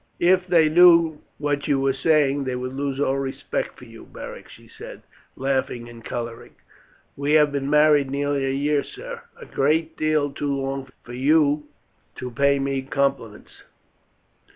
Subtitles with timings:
[0.19, 4.49] "If they knew what you were saying they would lose all respect for you, Beric,"
[4.49, 5.03] she said
[5.35, 6.55] laughing and colouring.
[7.15, 11.65] "We have been married nearly a year, sir a great deal too long for you
[12.15, 13.61] to pay me compliments."